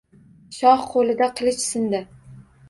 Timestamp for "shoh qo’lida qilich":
0.59-1.61